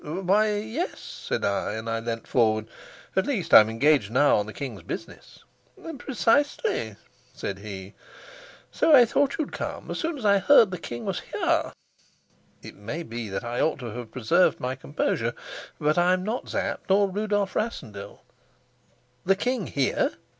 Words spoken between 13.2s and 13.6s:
that